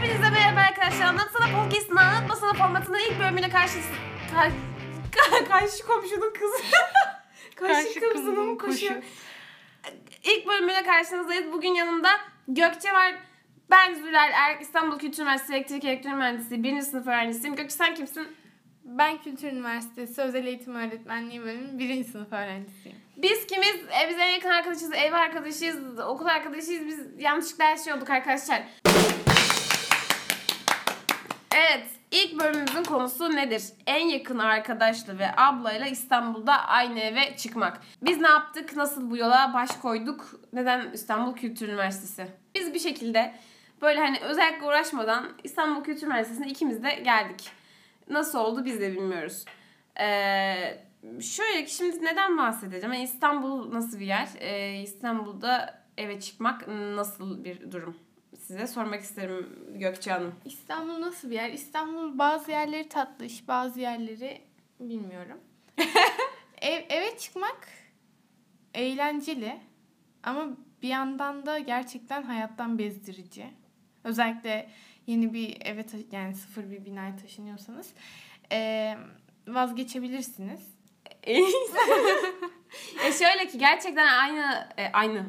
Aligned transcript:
Hepinize 0.00 0.30
merhaba 0.30 0.60
arkadaşlar. 0.60 1.04
Anlatsana 1.04 1.62
podcast'ın 1.62 1.96
anlatmasana 1.96 2.52
formatının 2.52 2.98
ilk 2.98 3.20
bölümüne 3.20 3.50
karşı... 3.50 3.74
Kar... 4.34 4.50
karşı 5.48 5.86
komşunun 5.86 6.32
kızı. 6.32 6.56
karşı, 7.56 8.00
Karşı 8.00 8.00
kuşu. 8.00 8.58
kuşu. 8.58 8.94
İlk 10.24 10.46
bölümüne 10.46 10.82
karşınızdayız. 10.82 11.52
Bugün 11.52 11.74
yanımda 11.74 12.08
Gökçe 12.48 12.92
var. 12.92 13.14
Ben 13.70 13.94
Zülal 13.94 14.30
Erk, 14.34 14.62
İstanbul 14.62 14.98
Kültür 14.98 15.22
Üniversitesi 15.22 15.54
Elektrik 15.54 15.84
Elektronik 15.84 16.16
Mühendisliği 16.16 16.62
1. 16.62 16.80
sınıf 16.80 17.06
öğrencisiyim. 17.06 17.56
Gökçe 17.56 17.76
sen 17.76 17.94
kimsin? 17.94 18.28
Ben 18.84 19.22
Kültür 19.22 19.52
Üniversitesi 19.52 20.22
Özel 20.22 20.46
Eğitim 20.46 20.74
Öğretmenliği 20.74 21.42
bölümü 21.42 21.78
1. 21.78 22.04
sınıf 22.04 22.32
öğrencisiyim. 22.32 22.98
Biz 23.16 23.46
kimiz? 23.46 23.76
E, 23.76 24.08
biz 24.08 24.18
en 24.18 24.32
yakın 24.32 24.50
arkadaşız, 24.50 24.92
ev 24.94 25.12
arkadaşıyız, 25.12 25.98
okul 25.98 26.26
arkadaşıyız. 26.26 26.86
Biz 26.86 26.98
yanlışlıkla 27.18 27.64
her 27.64 27.76
şey 27.76 27.92
olduk 27.92 28.10
arkadaşlar. 28.10 28.62
İlk 32.10 32.40
bölümümüzün 32.40 32.82
konusu 32.84 33.36
nedir? 33.36 33.62
En 33.86 34.08
yakın 34.08 34.38
arkadaşla 34.38 35.18
ve 35.18 35.26
ablayla 35.36 35.86
İstanbul'da 35.86 36.52
aynı 36.52 37.00
eve 37.00 37.36
çıkmak. 37.36 37.80
Biz 38.02 38.20
ne 38.20 38.28
yaptık? 38.28 38.76
Nasıl 38.76 39.10
bu 39.10 39.16
yola 39.16 39.50
baş 39.54 39.70
koyduk? 39.70 40.40
Neden 40.52 40.90
İstanbul 40.92 41.34
Kültür 41.34 41.68
Üniversitesi? 41.68 42.26
Biz 42.54 42.74
bir 42.74 42.78
şekilde 42.78 43.34
böyle 43.82 44.00
hani 44.00 44.20
özellikle 44.20 44.66
uğraşmadan 44.66 45.28
İstanbul 45.44 45.84
Kültür 45.84 46.06
Üniversitesi'ne 46.06 46.48
ikimiz 46.48 46.82
de 46.82 46.90
geldik. 46.94 47.50
Nasıl 48.08 48.38
oldu 48.38 48.64
biz 48.64 48.80
de 48.80 48.92
bilmiyoruz. 48.92 49.44
Ee, 50.00 50.78
şöyle 51.20 51.64
ki 51.64 51.74
şimdi 51.74 52.04
neden 52.04 52.38
bahsedeceğim? 52.38 52.92
Yani 52.92 53.04
İstanbul 53.04 53.74
nasıl 53.74 54.00
bir 54.00 54.06
yer? 54.06 54.28
Ee, 54.38 54.82
İstanbul'da 54.82 55.80
eve 55.98 56.20
çıkmak 56.20 56.68
nasıl 56.68 57.44
bir 57.44 57.72
durum? 57.72 57.96
Size 58.50 58.66
sormak 58.66 59.00
isterim 59.00 59.58
Gökçe 59.74 60.10
Hanım. 60.10 60.34
İstanbul 60.44 61.00
nasıl 61.00 61.30
bir 61.30 61.34
yer? 61.34 61.50
İstanbul 61.52 62.18
bazı 62.18 62.50
yerleri 62.50 62.88
tatlış, 62.88 63.48
bazı 63.48 63.80
yerleri 63.80 64.40
bilmiyorum. 64.80 65.40
Ev, 66.60 66.82
eve 66.88 67.18
çıkmak 67.18 67.68
eğlenceli 68.74 69.60
ama 70.22 70.48
bir 70.82 70.88
yandan 70.88 71.46
da 71.46 71.58
gerçekten 71.58 72.22
hayattan 72.22 72.78
bezdirici. 72.78 73.46
Özellikle 74.04 74.70
yeni 75.06 75.32
bir 75.34 75.56
eve 75.66 75.86
ta- 75.86 76.16
yani 76.16 76.34
sıfır 76.34 76.70
bir 76.70 76.84
binaya 76.84 77.16
taşınıyorsanız 77.16 77.92
eee, 78.52 78.98
vazgeçebilirsiniz. 79.48 80.60
E 83.06 83.12
şöyle 83.12 83.48
ki 83.48 83.58
gerçekten 83.58 84.06
aynı 84.06 84.68
e, 84.76 84.92
aynı. 84.92 85.26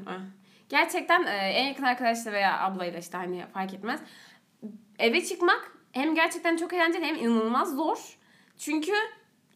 Gerçekten 0.72 1.24
e, 1.24 1.32
en 1.32 1.68
yakın 1.68 1.84
arkadaşla 1.84 2.32
veya 2.32 2.60
ablayla 2.60 3.00
işte 3.00 3.18
hani 3.18 3.46
fark 3.54 3.74
etmez. 3.74 4.00
Eve 5.00 5.24
çıkmak 5.26 5.78
hem 5.92 6.16
gerçekten 6.16 6.58
çok 6.58 6.74
eğlenceli 6.74 7.06
hem 7.06 7.16
inanılmaz 7.16 7.76
zor. 7.76 8.18
Çünkü 8.58 8.92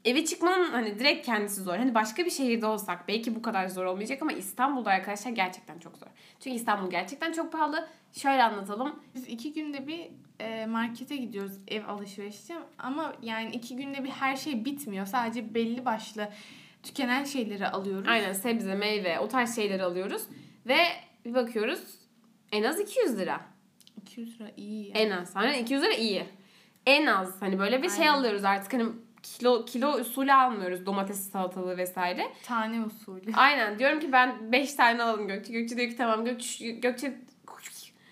eve 0.06 0.26
çıkmanın 0.26 0.72
hani 0.72 1.00
direkt 1.00 1.26
kendisi 1.26 1.62
zor. 1.62 1.78
Hani 1.78 1.96
başka 1.96 2.26
bir 2.26 2.30
şehirde 2.30 2.66
olsak 2.66 3.08
belki 3.08 3.36
bu 3.36 3.42
kadar 3.42 3.68
zor 3.68 3.86
olmayacak 3.86 4.22
ama 4.22 4.32
İstanbul'da 4.32 4.90
arkadaşlar 4.90 5.32
gerçekten 5.32 5.80
çok 5.80 5.98
zor. 5.98 6.08
Çünkü 6.40 6.56
İstanbul 6.56 6.90
gerçekten 6.90 7.32
çok 7.32 7.52
pahalı. 7.52 7.88
Şöyle 8.14 8.44
anlatalım. 8.44 9.00
Biz 9.16 9.28
iki 9.28 9.54
günde 9.54 9.88
bir 9.88 10.08
e, 10.40 10.66
markete 10.66 11.16
gidiyoruz 11.16 11.54
ev 11.68 11.88
alışverişi 11.88 12.54
ama 12.80 13.14
yani 13.22 13.52
iki 13.52 13.76
günde 13.76 14.04
bir 14.04 14.10
her 14.10 14.36
şey 14.36 14.66
bitmiyor. 14.66 15.06
Sadece 15.06 15.54
belli 15.54 15.86
başlı 15.86 16.30
tükenen 16.84 17.24
şeyleri 17.24 17.68
alıyoruz. 17.68 18.08
Aynen 18.08 18.34
sebze, 18.34 18.76
meyve 18.76 19.20
o 19.20 19.28
tarz 19.28 19.56
şeyleri 19.56 19.84
alıyoruz. 19.84 20.24
Ve 20.68 20.78
bir 21.26 21.34
bakıyoruz 21.34 21.80
en 22.52 22.64
az 22.64 22.80
200 22.80 23.18
lira. 23.18 23.42
200 24.02 24.40
lira 24.42 24.52
iyi. 24.58 24.88
ya. 24.88 24.94
En 24.94 25.12
az. 25.12 25.36
Hani 25.36 25.60
200 25.60 25.82
lira 25.82 25.94
iyi. 25.94 26.26
En 26.86 27.06
az 27.06 27.42
hani 27.42 27.60
böyle 27.60 27.84
bir 27.84 27.90
şey 27.90 28.10
Aynen. 28.10 28.20
alıyoruz 28.20 28.44
artık 28.46 28.74
hani 28.74 28.86
kilo 29.24 29.66
kilo 29.66 29.94
usulü 29.94 30.34
almıyoruz 30.34 30.86
domates 30.86 31.32
salatalığı 31.32 31.78
vesaire. 31.78 32.28
Tane 32.44 32.86
usulü. 32.86 33.34
Aynen 33.34 33.80
diyorum 33.80 34.00
ki 34.00 34.12
ben 34.12 34.52
5 34.52 34.74
tane 34.74 35.04
alalım 35.04 35.28
Gökçe. 35.28 35.54
Gökçe 35.54 35.78
diyor 35.78 35.90
ki 35.90 35.98
tamam 35.98 36.26
Gökçe 36.26 36.72
Gökçe 36.72 37.14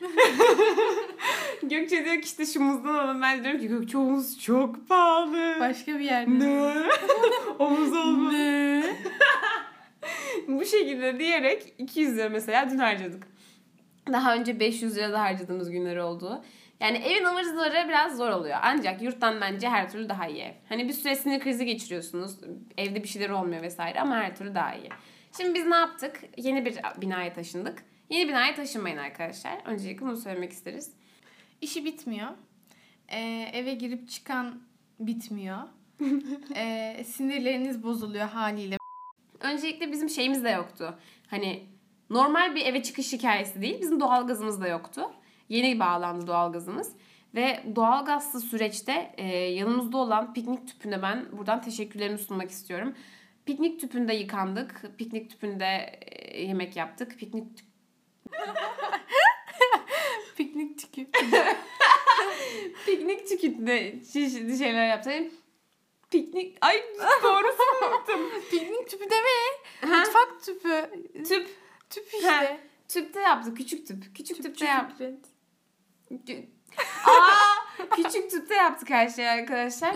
Gökçe 1.63 2.05
diyor 2.05 2.15
ki 2.15 2.25
işte 2.25 2.45
şu 2.45 2.61
muzdan 2.61 2.93
alalım. 2.93 3.21
Ben 3.21 3.43
diyorum 3.43 3.61
ki 3.61 3.67
Gökçe 3.67 3.97
o 3.97 4.01
muz 4.01 4.39
çok 4.39 4.89
pahalı. 4.89 5.57
Başka 5.59 5.93
bir 5.93 5.99
yerde. 5.99 6.39
Ne? 6.39 6.87
o 7.59 7.69
muz 7.69 7.93
olmaz. 7.93 8.33
Ne? 8.33 8.95
Bu 10.47 10.65
şekilde 10.65 11.19
diyerek 11.19 11.73
200 11.77 12.17
lira 12.17 12.29
mesela 12.29 12.69
dün 12.69 12.77
harcadık. 12.77 13.27
Daha 14.11 14.35
önce 14.35 14.59
500 14.59 14.95
lira 14.95 15.13
da 15.13 15.21
harcadığımız 15.21 15.71
günler 15.71 15.97
oldu. 15.97 16.43
Yani 16.79 16.97
evin 16.97 17.43
zıvırı 17.43 17.87
biraz 17.87 18.17
zor 18.17 18.29
oluyor. 18.29 18.57
Ancak 18.61 19.01
yurttan 19.01 19.41
bence 19.41 19.69
her 19.69 19.91
türlü 19.91 20.09
daha 20.09 20.27
iyi 20.27 20.41
ev. 20.41 20.53
Hani 20.69 20.87
bir 20.87 20.93
süre 20.93 21.15
sinir 21.15 21.39
krizi 21.39 21.65
geçiriyorsunuz. 21.65 22.39
Evde 22.77 23.03
bir 23.03 23.07
şeyler 23.07 23.29
olmuyor 23.29 23.61
vesaire 23.61 24.01
ama 24.01 24.15
her 24.15 24.35
türlü 24.35 24.55
daha 24.55 24.75
iyi. 24.75 24.89
Şimdi 25.37 25.53
biz 25.53 25.65
ne 25.65 25.75
yaptık? 25.75 26.21
Yeni 26.37 26.65
bir 26.65 26.77
binaya 27.01 27.33
taşındık. 27.33 27.83
Yeni 28.09 28.29
binaya 28.29 28.55
taşınmayın 28.55 28.97
arkadaşlar. 28.97 29.57
Öncelikle 29.65 30.05
bunu 30.05 30.17
söylemek 30.17 30.51
isteriz. 30.51 30.93
İşi 31.61 31.85
bitmiyor. 31.85 32.27
Ee, 33.07 33.49
eve 33.53 33.73
girip 33.73 34.09
çıkan 34.09 34.61
bitmiyor. 34.99 35.57
ee, 36.55 37.03
sinirleriniz 37.07 37.83
bozuluyor 37.83 38.27
haliyle. 38.27 38.82
Öncelikle 39.43 39.91
bizim 39.91 40.09
şeyimiz 40.09 40.43
de 40.43 40.49
yoktu. 40.49 40.99
Hani 41.27 41.63
normal 42.09 42.55
bir 42.55 42.65
eve 42.65 42.83
çıkış 42.83 43.13
hikayesi 43.13 43.61
değil. 43.61 43.81
Bizim 43.81 43.99
doğalgazımız 43.99 44.61
da 44.61 44.67
yoktu. 44.67 45.11
Yeni 45.49 45.79
bağlandı 45.79 46.27
doğalgazımız. 46.27 46.91
Ve 47.35 47.63
doğalgazsız 47.75 48.43
süreçte 48.49 49.13
e, 49.17 49.27
yanımızda 49.37 49.97
olan 49.97 50.33
piknik 50.33 50.67
tüpüne 50.67 51.01
ben 51.01 51.25
buradan 51.31 51.61
teşekkürlerimi 51.61 52.17
sunmak 52.17 52.49
istiyorum. 52.49 52.93
Piknik 53.45 53.79
tüpünde 53.79 54.13
yıkandık. 54.13 54.81
Piknik 54.97 55.29
tüpünde 55.29 55.99
e, 56.01 56.41
yemek 56.41 56.75
yaptık. 56.75 57.19
Piknik 57.19 57.43
tüp- 57.59 57.73
Piknik 60.37 60.79
tükü. 60.79 61.07
piknik 62.85 63.27
çeşitli 64.13 64.57
şeyler 64.57 64.87
yaptık. 64.87 65.31
Piknik... 66.13 66.57
Ay 66.61 66.83
doğrusu 67.23 67.63
unuttum. 67.81 68.29
Piknik 68.51 68.89
tüpü 68.89 69.05
deme. 69.09 69.93
Ha? 69.93 69.99
Mutfak 69.99 70.43
tüpü. 70.43 70.89
Tüp. 71.23 71.47
Tüp 71.89 72.13
Ha. 72.13 72.43
işte. 72.43 72.59
Tüpte 72.87 73.19
yaptık. 73.19 73.57
Küçük 73.57 73.87
tüp. 73.87 74.15
Küçük 74.15 74.43
tüpte 74.43 74.65
yaptık. 74.65 75.19
tüpü. 76.09 76.47
Aa, 77.05 77.85
küçük 77.95 78.31
tüpte 78.31 78.55
yaptık 78.55 78.89
her 78.89 79.09
şeyi 79.09 79.29
arkadaşlar. 79.29 79.95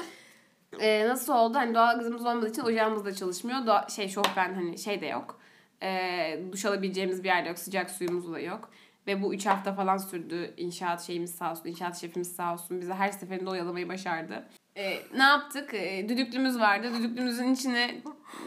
Ee, 0.80 1.08
nasıl 1.08 1.34
oldu? 1.34 1.58
Hani 1.58 1.76
doğal 1.76 1.98
gazımız 1.98 2.26
olmadığı 2.26 2.50
için 2.50 2.62
ocağımız 2.62 3.06
da 3.06 3.16
çalışmıyor. 3.16 3.66
Doğa, 3.68 3.88
şey 3.90 4.10
şofben 4.10 4.54
hani 4.54 4.78
şey 4.78 5.02
de 5.02 5.06
yok. 5.06 5.40
Ee, 5.84 6.40
duş 6.52 6.66
alabileceğimiz 6.66 7.24
bir 7.24 7.30
yer 7.30 7.46
de 7.46 7.50
yok. 7.50 7.60
Sıcak 7.60 7.90
suyumuz 7.90 8.34
da 8.34 8.40
yok. 8.40 8.70
Ve 9.08 9.22
bu 9.22 9.34
3 9.34 9.46
hafta 9.46 9.74
falan 9.74 9.98
sürdü. 9.98 10.54
İnşaat 10.58 11.02
şeyimiz 11.02 11.36
sağ 11.36 11.52
olsun. 11.52 11.66
inşaat 11.66 12.02
şefimiz 12.02 12.36
sağ 12.36 12.54
olsun. 12.54 12.82
Bizi 12.82 12.94
her 12.94 13.12
seferinde 13.12 13.50
oyalamayı 13.50 13.90
başardı. 13.90 14.48
Ee, 14.78 15.00
ne 15.16 15.24
yaptık? 15.24 15.74
Ee, 15.74 16.10
düdüklümüz 16.10 16.60
vardı. 16.60 16.92
Düdüklümüzün 17.00 17.54
içine 17.54 18.02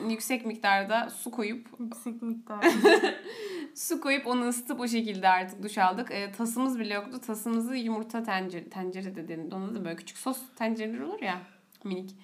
yüksek 0.08 0.46
miktarda 0.46 1.10
su 1.10 1.30
koyup 1.30 1.68
Yüksek 1.78 2.22
miktar. 2.22 2.64
Su 3.74 4.00
koyup 4.00 4.26
onu 4.26 4.48
ısıtıp 4.48 4.80
o 4.80 4.88
şekilde 4.88 5.28
artık 5.28 5.62
duş 5.62 5.78
aldık. 5.78 6.10
E, 6.10 6.32
tasımız 6.32 6.78
bile 6.78 6.94
yoktu. 6.94 7.20
Tasımızı 7.26 7.76
yumurta 7.76 8.22
tencere, 8.22 8.68
tencere 8.68 9.14
de 9.14 9.28
denildi. 9.28 9.50
Da 9.50 9.84
böyle 9.84 9.96
küçük 9.96 10.18
sos 10.18 10.38
tencereler 10.56 11.00
olur 11.00 11.22
ya. 11.22 11.38
Minik 11.84 12.16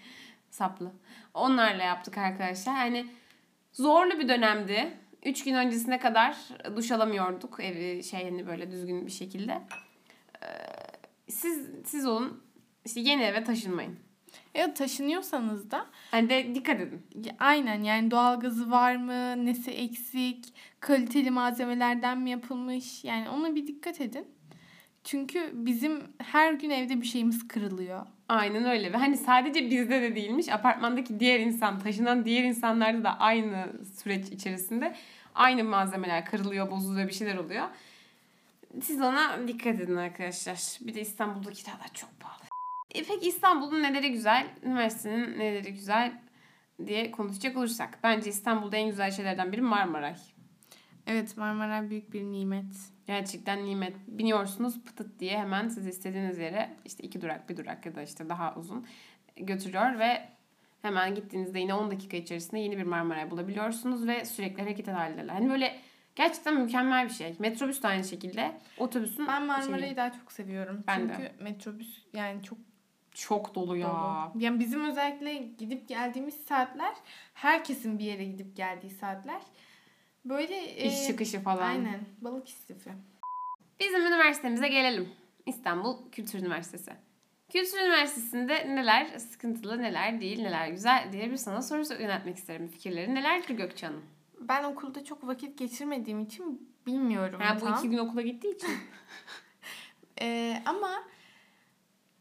saplı. 0.51 0.93
Onlarla 1.35 1.83
yaptık 1.83 2.19
arkadaşlar. 2.19 2.73
Yani 2.73 3.07
zorlu 3.73 4.19
bir 4.19 4.29
dönemdi. 4.29 4.97
Üç 5.25 5.45
gün 5.45 5.55
öncesine 5.55 5.99
kadar 5.99 6.37
duş 6.77 6.91
alamıyorduk. 6.91 7.61
Evi 7.61 8.05
şey 8.05 8.25
hani 8.25 8.47
böyle 8.47 8.71
düzgün 8.71 9.07
bir 9.07 9.13
şekilde. 9.13 9.53
Ee, 10.43 10.47
siz 11.29 11.67
siz 11.85 12.07
olun. 12.07 12.43
İşte 12.85 13.01
yeni 13.01 13.23
eve 13.23 13.45
taşınmayın. 13.45 14.06
Ya 14.57 14.75
taşınıyorsanız 14.75 15.71
da 15.71 15.87
Hani 16.11 16.31
de 16.31 16.55
dikkat 16.55 16.81
edin. 16.81 17.03
Aynen 17.39 17.83
yani 17.83 18.11
doğalgazı 18.11 18.71
var 18.71 18.97
mı? 18.97 19.47
Nesi 19.47 19.71
eksik? 19.71 20.45
Kaliteli 20.81 21.31
malzemelerden 21.31 22.19
mi 22.19 22.31
yapılmış? 22.31 23.05
Yani 23.05 23.29
ona 23.29 23.55
bir 23.55 23.67
dikkat 23.67 24.01
edin. 24.01 24.27
Çünkü 25.05 25.51
bizim 25.55 26.03
her 26.19 26.53
gün 26.53 26.71
evde 26.71 27.01
bir 27.01 27.07
şeyimiz 27.07 27.49
kırılıyor. 27.49 28.07
Aynen 28.29 28.65
öyle 28.65 28.93
ve 28.93 28.97
hani 28.97 29.17
sadece 29.17 29.71
bizde 29.71 30.03
de 30.03 30.17
değilmiş 30.17 30.49
apartmandaki 30.49 31.21
diğer 31.21 31.41
insan 31.41 31.79
taşınan 31.79 32.25
diğer 32.25 32.45
insanlarda 32.45 33.05
da 33.05 33.19
aynı 33.21 33.67
süreç 33.95 34.29
içerisinde 34.29 34.95
aynı 35.35 35.65
malzemeler 35.65 36.25
kırılıyor 36.25 36.71
bozuluyor 36.71 37.09
bir 37.09 37.13
şeyler 37.13 37.37
oluyor. 37.37 37.65
Siz 38.83 39.01
ona 39.01 39.49
dikkat 39.49 39.81
edin 39.81 39.97
arkadaşlar. 39.97 40.79
Bir 40.81 40.95
de 40.95 41.01
İstanbul'da 41.01 41.51
kiralar 41.51 41.89
çok 41.95 42.21
pahalı. 42.21 42.46
E 42.97 43.03
peki 43.09 43.29
İstanbul'un 43.29 43.83
neleri 43.83 44.13
güzel, 44.13 44.47
üniversitenin 44.63 45.39
neleri 45.39 45.73
güzel 45.75 46.13
diye 46.87 47.11
konuşacak 47.11 47.57
olursak. 47.57 47.99
Bence 48.03 48.31
İstanbul'da 48.31 48.77
en 48.77 48.89
güzel 48.89 49.11
şeylerden 49.11 49.53
biri 49.53 49.61
Marmaray. 49.61 50.15
Evet 51.07 51.37
Marmara 51.37 51.91
büyük 51.91 52.13
bir 52.13 52.23
nimet. 52.23 52.65
Gerçekten 53.07 53.65
nimet. 53.65 53.97
Biniyorsunuz 54.07 54.81
pıtıt 54.85 55.21
diye 55.21 55.39
hemen 55.39 55.69
siz 55.69 55.87
istediğiniz 55.87 56.39
yere 56.39 56.77
işte 56.85 57.05
iki 57.05 57.21
durak 57.21 57.49
bir 57.49 57.57
durak 57.57 57.87
ya 57.87 57.95
da 57.95 58.03
işte 58.03 58.29
daha 58.29 58.55
uzun 58.55 58.87
götürüyor 59.37 59.99
ve 59.99 60.29
hemen 60.83 61.15
gittiğinizde 61.15 61.59
yine 61.59 61.75
10 61.75 61.91
dakika 61.91 62.17
içerisinde 62.17 62.61
yeni 62.61 62.79
bir 62.79 62.83
Marmaray 62.83 63.31
bulabiliyorsunuz 63.31 64.07
ve 64.07 64.25
sürekli 64.25 64.63
hareket 64.63 64.89
halindeler. 64.89 65.33
Hani 65.35 65.51
böyle 65.51 65.81
gerçekten 66.15 66.61
mükemmel 66.61 67.05
bir 67.05 67.13
şey. 67.15 67.37
Metrobüs 67.39 67.83
de 67.83 67.89
aynı 67.89 68.05
şekilde. 68.05 68.61
Otobüsün 68.79 69.27
Ben 69.27 69.43
Marmara'yı 69.47 69.83
şeyi. 69.85 69.97
daha 69.97 70.13
çok 70.13 70.33
seviyorum. 70.33 70.85
Ben 70.87 71.09
de. 71.09 71.13
Çünkü 71.17 71.45
metrobüs 71.45 71.99
yani 72.13 72.43
çok 72.43 72.59
çok 73.17 73.55
dolu 73.55 73.77
ya. 73.77 73.89
dolu. 73.89 74.43
Yani 74.45 74.61
bizim 74.61 74.85
özellikle 74.85 75.35
gidip 75.35 75.89
geldiğimiz 75.89 76.35
saatler 76.35 76.95
herkesin 77.35 77.99
bir 77.99 78.05
yere 78.05 78.25
gidip 78.25 78.57
geldiği 78.57 78.91
saatler. 78.91 79.43
Böyle 80.25 80.77
İş 80.77 81.03
e, 81.03 81.07
çıkışı 81.07 81.41
falan. 81.41 81.69
Aynen. 81.69 82.01
Balık 82.21 82.49
istifi. 82.49 82.91
Bizim 83.81 84.07
üniversitemize 84.07 84.69
gelelim. 84.69 85.09
İstanbul 85.47 86.11
Kültür 86.13 86.39
Üniversitesi. 86.39 86.93
Kültür 87.53 87.79
Üniversitesi'nde 87.81 88.55
neler 88.77 89.19
sıkıntılı, 89.19 89.83
neler 89.83 90.21
değil, 90.21 90.43
neler 90.43 90.69
güzel 90.69 91.09
diye 91.13 91.31
bir 91.31 91.37
sana 91.37 91.63
soru 91.63 92.03
yöneltmek 92.03 92.37
isterim. 92.37 92.69
Fikirlerin 92.69 93.15
nelerdir 93.15 93.55
Gökçe 93.55 93.87
Hanım? 93.87 94.05
Ben 94.41 94.65
okulda 94.65 95.05
çok 95.05 95.27
vakit 95.27 95.59
geçirmediğim 95.59 96.21
için 96.21 96.73
bilmiyorum 96.87 97.41
Ha, 97.41 97.57
bu 97.57 97.61
tam. 97.65 97.79
iki 97.79 97.91
gün 97.91 97.99
okula 97.99 98.23
gittiği 98.23 98.55
için. 98.55 98.71
Ee, 100.21 100.63
ama 100.65 101.05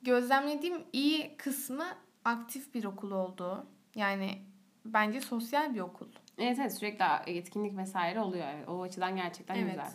gözlemlediğim 0.05 0.83
iyi 0.93 1.37
kısmı 1.37 1.85
aktif 2.25 2.73
bir 2.73 2.83
okul 2.83 3.11
olduğu. 3.11 3.67
Yani 3.95 4.41
bence 4.85 5.21
sosyal 5.21 5.75
bir 5.75 5.79
okul. 5.79 6.07
evet 6.37 6.59
evet 6.59 6.77
sürekli 6.77 7.05
etkinlik 7.27 7.77
vesaire 7.77 8.19
oluyor. 8.19 8.47
Evet. 8.55 8.69
O 8.69 8.81
açıdan 8.81 9.15
gerçekten 9.15 9.55
evet. 9.55 9.69
güzel. 9.69 9.91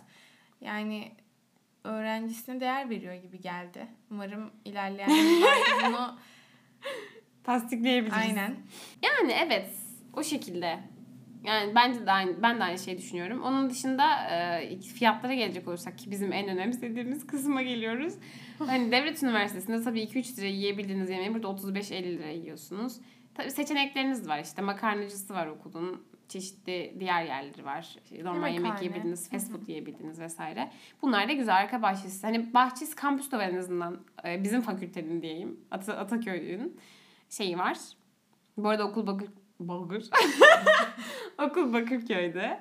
Yani 0.61 1.11
öğrencisine 1.83 2.59
değer 2.59 2.89
veriyor 2.89 3.13
gibi 3.13 3.41
geldi. 3.41 3.87
Umarım 4.11 4.51
ilerleyen 4.65 5.09
yıllarda 5.09 5.87
bunu 5.87 6.17
Tasdikleyebiliriz. 7.43 8.17
aynen. 8.17 8.55
Yani 9.01 9.31
evet 9.31 9.69
o 10.13 10.23
şekilde. 10.23 10.79
Yani 11.43 11.75
bence 11.75 12.05
de 12.05 12.11
aynı, 12.11 12.41
ben 12.43 12.59
de 12.59 12.63
aynı 12.63 12.79
şeyi 12.79 12.97
düşünüyorum. 12.97 13.41
Onun 13.41 13.69
dışında 13.69 14.29
e, 14.29 14.79
fiyatlara 14.79 15.33
gelecek 15.33 15.67
olursak 15.67 15.97
ki 15.97 16.11
bizim 16.11 16.33
en 16.33 16.47
önemsediğimiz 16.49 17.27
kısma 17.27 17.61
geliyoruz. 17.61 18.13
Hani 18.59 18.91
devlet 18.91 19.23
üniversitesinde 19.23 19.81
tabii 19.83 20.01
2-3 20.03 20.37
lira 20.37 20.45
yiyebildiğiniz 20.45 21.09
yemeği 21.09 21.33
burada 21.33 21.47
35-50 21.47 22.03
lira 22.03 22.27
yiyorsunuz. 22.27 22.97
Tabii 23.35 23.51
seçenekleriniz 23.51 24.27
var 24.27 24.39
işte 24.39 24.61
makarnacısı 24.61 25.33
var 25.33 25.47
okulun. 25.47 26.05
Çeşitli 26.27 26.95
diğer 26.99 27.23
yerleri 27.25 27.65
var. 27.65 27.95
Normal 28.23 28.35
yemek 28.47 28.53
Yemekhane. 28.53 28.79
yiyebildiğiniz, 28.81 29.29
fast 29.29 29.51
food 29.51 29.67
yiyebildiğiniz 29.67 30.19
vesaire. 30.19 30.71
Bunlar 31.01 31.27
da 31.29 31.33
güzel 31.33 31.55
arka 31.57 31.81
bahçesi. 31.81 32.27
Hani 32.27 32.53
bahçesi 32.53 32.95
kampüste 32.95 33.37
var 33.37 33.49
en 33.49 33.57
azından. 33.57 33.99
E, 34.25 34.43
bizim 34.43 34.61
fakültenin 34.61 35.21
diyeyim. 35.21 35.59
At- 35.71 35.89
Ataköy'ün 35.89 36.77
şeyi 37.29 37.57
var. 37.59 37.77
Bu 38.57 38.69
arada 38.69 38.87
okul 38.87 39.07
bakır... 39.07 39.27
Balgır. 39.59 40.09
okul 41.43 41.73
Bakırköy'de. 41.73 42.59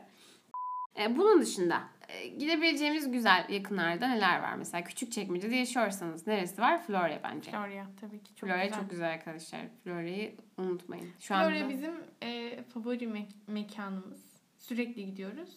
E, 1.00 1.16
bunun 1.16 1.40
dışında 1.42 1.82
e, 2.08 2.28
gidebileceğimiz 2.28 3.10
güzel 3.12 3.46
yakınlarda 3.48 4.08
neler 4.08 4.40
var? 4.42 4.54
Mesela 4.54 4.84
Küçükçekmece'de 4.84 5.56
yaşıyorsanız 5.56 6.26
neresi 6.26 6.60
var? 6.62 6.82
Florya 6.86 7.20
bence. 7.24 7.50
Florya 7.50 7.86
tabii 8.00 8.22
ki 8.22 8.34
çok 8.34 8.48
Florya 8.48 8.64
güzel. 8.64 8.80
çok 8.80 8.90
güzel 8.90 9.10
arkadaşlar. 9.10 9.60
Florya'yı 9.84 10.34
unutmayın. 10.58 11.10
Şu 11.20 11.26
Florya 11.34 11.64
anda 11.64 11.68
bizim 11.68 11.94
e, 12.22 12.62
favori 12.62 13.04
me- 13.04 13.30
mekanımız. 13.46 14.30
Sürekli 14.58 15.06
gidiyoruz. 15.06 15.50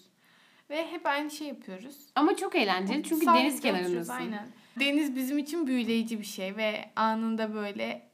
Ve 0.70 0.88
hep 0.92 1.06
aynı 1.06 1.32
şey 1.32 1.48
yapıyoruz. 1.48 1.98
ama 2.16 2.36
çok 2.36 2.56
eğlenceli 2.56 3.04
çünkü 3.04 3.26
Sahilde 3.26 3.44
deniz 3.44 3.62
kenarındasın. 3.62 4.14
Aynen. 4.14 4.48
Deniz 4.80 5.16
bizim 5.16 5.38
için 5.38 5.68
büyüleyici 5.68 6.20
bir 6.20 6.26
şey 6.26 6.56
ve 6.58 6.90
anında 6.96 7.54
böyle 7.54 8.10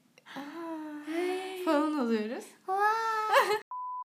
falan 1.65 1.99
oluyoruz. 1.99 2.45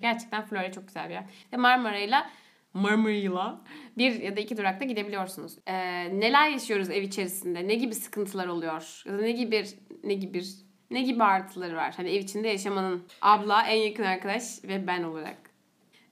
Gerçekten 0.01 0.45
Florya 0.45 0.71
çok 0.71 0.88
güzel 0.88 1.09
bir 1.09 1.13
yer. 1.13 1.24
Ve 1.53 1.57
Marmara'yla 1.57 2.30
Marmara'yla 2.74 3.62
bir 3.98 4.21
ya 4.21 4.38
da 4.38 4.39
iki 4.39 4.57
durakta 4.57 4.86
gidebiliyorsunuz. 4.86 5.57
Ee, 5.68 5.74
neler 6.19 6.50
yaşıyoruz 6.50 6.89
ev 6.89 7.01
içerisinde? 7.01 7.68
Ne 7.68 7.75
gibi 7.75 7.95
sıkıntılar 7.95 8.48
oluyor? 8.48 9.03
Ya 9.06 9.13
da 9.13 9.21
ne 9.21 9.31
gibi 9.31 9.65
ne 10.03 10.13
gibi 10.13 10.44
ne 10.92 11.01
gibi 11.01 11.24
artıları 11.24 11.75
var? 11.75 11.94
Hani 11.98 12.09
ev 12.09 12.19
içinde 12.19 12.48
yaşamanın 12.48 13.03
abla, 13.21 13.63
en 13.68 13.77
yakın 13.77 14.03
arkadaş 14.03 14.44
ve 14.63 14.88
ben 14.88 15.03
olarak. 15.03 15.38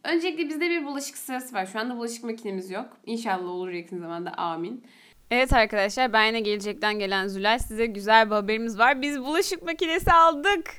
Öncelikle 0.04 0.50
bizde 0.50 0.70
bir 0.70 0.86
bulaşık 0.86 1.18
sırası 1.18 1.56
var. 1.56 1.66
Şu 1.66 1.80
anda 1.80 1.98
bulaşık 1.98 2.24
makinemiz 2.24 2.72
yok. 2.72 2.98
İnşallah 3.06 3.50
olur 3.50 3.70
yakın 3.70 4.00
zamanda. 4.00 4.32
Amin. 4.32 4.86
Evet 5.32 5.54
arkadaşlar 5.54 6.14
ben 6.14 6.26
yine 6.26 6.40
gelecekten 6.40 7.00
gelen 7.00 7.28
Zülal 7.28 7.60
size 7.60 7.86
güzel 7.86 8.26
bir 8.26 8.36
haberimiz 8.36 8.80
var. 8.80 9.02
Biz 9.02 9.20
bulaşık 9.20 9.64
makinesi 9.64 10.12
aldık. 10.12 10.78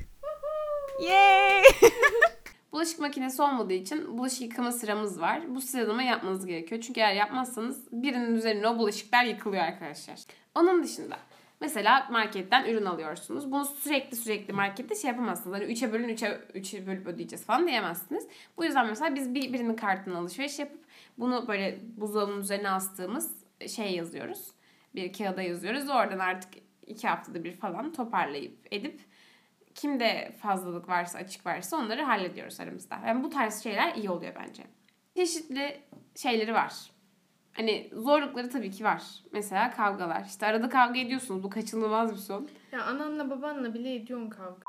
Yay! 1.08 1.62
bulaşık 2.72 3.00
makinesi 3.00 3.42
olmadığı 3.42 3.72
için 3.72 4.18
bulaşık 4.18 4.40
yıkama 4.40 4.72
sıramız 4.72 5.20
var. 5.20 5.54
Bu 5.54 5.60
sıralama 5.60 6.02
yapmanız 6.02 6.46
gerekiyor. 6.46 6.80
Çünkü 6.80 7.00
eğer 7.00 7.14
yapmazsanız 7.14 7.88
birinin 7.92 8.34
üzerine 8.34 8.68
o 8.68 8.78
bulaşıklar 8.78 9.24
yıkılıyor 9.24 9.62
arkadaşlar. 9.62 10.18
Onun 10.54 10.82
dışında 10.82 11.16
mesela 11.60 12.08
marketten 12.10 12.64
ürün 12.64 12.84
alıyorsunuz. 12.84 13.52
Bunu 13.52 13.64
sürekli 13.64 14.16
sürekli 14.16 14.52
markette 14.52 14.94
şey 14.94 15.10
yapamazsınız. 15.10 15.56
Hani 15.56 15.64
3'e 15.64 15.92
bölün 15.92 16.08
3'e 16.08 16.58
3'e 16.58 16.86
bölüp 16.86 17.06
ödeyeceğiz 17.06 17.44
falan 17.44 17.66
diyemezsiniz. 17.66 18.28
Bu 18.56 18.64
yüzden 18.64 18.86
mesela 18.86 19.14
biz 19.14 19.34
bir, 19.34 19.52
birinin 19.52 19.76
kartına 19.76 20.18
alışveriş 20.18 20.58
yapıp 20.58 20.84
bunu 21.18 21.48
böyle 21.48 21.80
buzdolabının 21.96 22.40
üzerine 22.40 22.70
astığımız 22.70 23.34
şey 23.68 23.94
yazıyoruz. 23.94 24.48
Bir 24.94 25.12
kağıda 25.12 25.42
yazıyoruz. 25.42 25.88
Oradan 25.88 26.18
artık 26.18 26.50
iki 26.86 27.08
haftada 27.08 27.44
bir 27.44 27.52
falan 27.52 27.92
toparlayıp 27.92 28.58
edip 28.70 29.00
kimde 29.80 30.36
fazlalık 30.42 30.88
varsa 30.88 31.18
açık 31.18 31.46
varsa 31.46 31.76
onları 31.76 32.02
hallediyoruz 32.02 32.60
aramızda. 32.60 32.98
Yani 33.06 33.24
bu 33.24 33.30
tarz 33.30 33.62
şeyler 33.62 33.94
iyi 33.94 34.10
oluyor 34.10 34.32
bence. 34.34 34.62
Çeşitli 35.16 35.80
şeyleri 36.16 36.54
var. 36.54 36.72
Hani 37.52 37.90
zorlukları 37.92 38.50
tabii 38.50 38.70
ki 38.70 38.84
var. 38.84 39.02
Mesela 39.32 39.70
kavgalar. 39.70 40.24
İşte 40.24 40.46
arada 40.46 40.68
kavga 40.68 41.00
ediyorsunuz. 41.00 41.42
Bu 41.42 41.50
kaçınılmaz 41.50 42.12
bir 42.12 42.18
son. 42.18 42.48
Ya 42.72 42.84
ananla 42.84 43.30
babanla 43.30 43.74
bile 43.74 43.94
ediyorsun 43.94 44.30
kavga. 44.30 44.62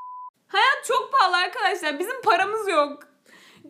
Hayat 0.47 0.85
çok 0.87 1.11
pahalı 1.13 1.37
arkadaşlar. 1.37 1.99
Bizim 1.99 2.21
paramız 2.21 2.67
yok. 2.67 3.10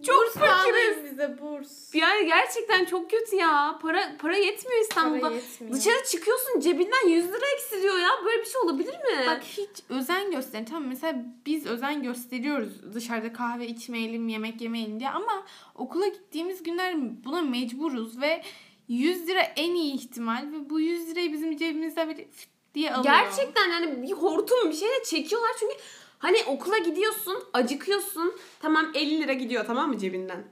Çok 0.05 0.25
burs 0.25 0.33
fakiriz. 0.33 1.03
bize 1.11 1.37
burs. 1.41 1.95
Yani 1.95 2.25
gerçekten 2.25 2.85
çok 2.85 3.11
kötü 3.11 3.35
ya. 3.35 3.79
Para 3.81 4.17
para 4.19 4.37
yetmiyor 4.37 4.81
İstanbul'da. 4.81 5.21
Para 5.21 5.35
yetmiyor. 5.35 5.75
Dışarı 5.75 6.03
çıkıyorsun 6.11 6.59
cebinden 6.59 7.07
100 7.07 7.27
lira 7.27 7.45
eksiliyor 7.55 7.97
ya. 7.97 8.09
Böyle 8.25 8.41
bir 8.41 8.45
şey 8.45 8.61
olabilir 8.61 8.93
mi? 8.93 9.25
Bak 9.27 9.43
hiç 9.43 9.69
özen 9.89 10.31
gösterin. 10.31 10.65
Tamam 10.65 10.89
mesela 10.89 11.25
biz 11.45 11.65
özen 11.65 12.03
gösteriyoruz 12.03 12.93
dışarıda 12.93 13.33
kahve 13.33 13.67
içmeyelim, 13.67 14.27
yemek 14.29 14.61
yemeyelim 14.61 14.99
diye 14.99 15.09
ama 15.09 15.45
okula 15.75 16.07
gittiğimiz 16.07 16.63
günler 16.63 16.95
buna 17.25 17.41
mecburuz 17.41 18.21
ve 18.21 18.43
100 18.87 19.27
lira 19.27 19.41
en 19.41 19.75
iyi 19.75 19.93
ihtimal 19.93 20.47
ve 20.51 20.69
bu 20.69 20.79
100 20.79 21.09
lirayı 21.09 21.33
bizim 21.33 21.57
cebimizden 21.57 22.15
fıt 22.15 22.51
diye 22.73 22.93
alıyor. 22.93 23.15
Gerçekten 23.15 23.69
yani 23.69 24.03
bir 24.03 24.11
hortum 24.11 24.69
bir 24.69 24.75
şeyle 24.75 25.03
çekiyorlar 25.03 25.51
çünkü 25.59 25.73
hani 26.21 26.37
okula 26.47 26.77
gidiyorsun, 26.77 27.43
acıkıyorsun. 27.53 28.35
Tamam 28.59 28.91
50 28.95 29.21
lira 29.21 29.33
gidiyor 29.33 29.65
tamam 29.65 29.89
mı 29.89 29.97
cebinden? 29.97 30.43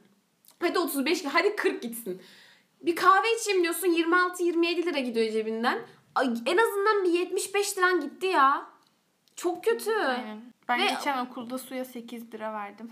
Hadi 0.60 0.80
35 0.80 1.26
hadi 1.26 1.56
40 1.56 1.82
gitsin. 1.82 2.22
Bir 2.82 2.96
kahve 2.96 3.28
içeyim 3.42 3.64
diyorsun 3.64 3.88
26-27 3.88 4.86
lira 4.86 5.00
gidiyor 5.00 5.32
cebinden. 5.32 5.80
En 6.46 6.58
azından 6.58 7.04
bir 7.04 7.10
75 7.10 7.78
liran 7.78 8.02
gitti 8.02 8.26
ya. 8.26 8.66
Çok 9.36 9.64
kötü. 9.64 9.92
Aynen. 9.92 10.42
Ben 10.70 10.80
Ve- 10.80 10.86
geçen 10.86 11.26
okulda 11.26 11.58
suya 11.58 11.86
8 11.86 12.34
lira 12.34 12.54
verdim. 12.54 12.92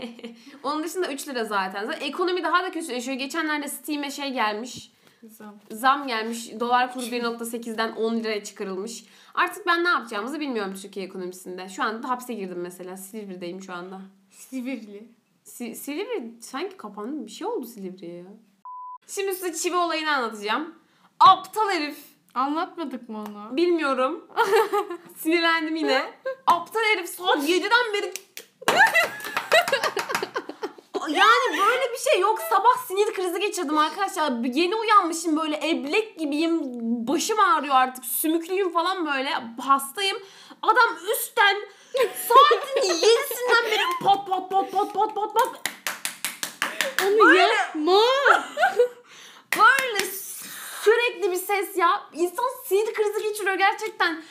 Onun 0.62 0.84
dışında 0.84 1.12
3 1.12 1.28
lira 1.28 1.44
zaten. 1.44 1.86
Zaten 1.86 2.06
ekonomi 2.06 2.42
daha 2.42 2.62
da 2.62 2.70
kötüleşiyor. 2.70 3.18
Geçenlerde 3.18 3.68
Steam'e 3.68 4.10
şey 4.10 4.32
gelmiş. 4.32 4.90
Zam. 5.28 5.54
Zam 5.70 6.06
gelmiş. 6.06 6.60
Dolar 6.60 6.92
kuru 6.94 7.04
1.8'den 7.04 7.92
10 7.92 8.16
liraya 8.16 8.44
çıkarılmış. 8.44 9.04
Artık 9.34 9.66
ben 9.66 9.84
ne 9.84 9.88
yapacağımızı 9.88 10.40
bilmiyorum 10.40 10.74
Türkiye 10.82 11.06
ekonomisinde. 11.06 11.68
Şu 11.68 11.82
anda 11.82 12.08
hapse 12.08 12.34
girdim 12.34 12.60
mesela. 12.60 12.96
Silivri'deyim 12.96 13.62
şu 13.62 13.72
anda. 13.72 14.00
Sivri'li. 14.30 15.08
Si- 15.44 15.74
Silivri 15.74 16.34
sanki 16.40 16.76
kapandı? 16.76 17.26
Bir 17.26 17.30
şey 17.30 17.46
oldu 17.46 17.66
Silivri'ye 17.66 18.14
ya. 18.16 18.24
Şimdi 19.06 19.34
size 19.34 19.54
çivi 19.54 19.76
olayını 19.76 20.10
anlatacağım. 20.16 20.74
Aptal 21.20 21.70
herif. 21.70 21.98
Anlatmadık 22.34 23.08
mı 23.08 23.18
onu? 23.18 23.56
Bilmiyorum. 23.56 24.28
Sinirlendim 25.16 25.76
yine. 25.76 26.12
Aptal 26.46 26.80
herif 26.94 27.08
saat 27.08 27.48
7'den 27.48 27.92
beri... 27.94 28.12
yani 31.08 31.58
böyle 31.58 31.92
bir 31.92 31.98
şey 32.10 32.20
yok. 32.20 32.38
Sabah 32.50 32.86
sinir 32.88 33.14
krizi 33.14 33.40
geçirdim 33.40 33.78
arkadaşlar. 33.78 34.32
Yeni 34.44 34.76
uyanmışım 34.76 35.36
böyle 35.36 35.70
eblek 35.70 36.18
gibiyim. 36.18 36.60
Başım 37.08 37.40
ağrıyor 37.40 37.74
artık. 37.74 38.04
Sümüklüyüm 38.04 38.72
falan 38.72 39.06
böyle. 39.06 39.30
Hastayım. 39.62 40.18
Adam 40.62 40.96
üstten 41.12 41.56
saatin 42.28 42.82
7'sinden 42.90 43.70
beri 43.70 43.82
pat 44.02 44.26
pat 44.28 44.50
pat 44.50 44.72
pat 44.72 44.94
pat 44.94 45.14
pat 45.14 45.34
pat 45.34 45.70
Onu 47.02 47.34
yapma. 47.34 48.00
böyle 51.34 51.44
ses 51.46 51.76
ya. 51.76 52.02
İnsan 52.12 52.44
sinir 52.66 52.94
krizi 52.94 53.22
geçiriyor 53.22 53.54
gerçekten. 53.54 54.22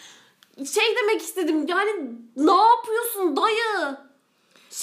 Şey 0.74 0.96
demek 1.02 1.22
istedim 1.22 1.66
yani 1.68 1.92
ne 2.36 2.52
yapıyorsun 2.52 3.36
dayı? 3.36 3.98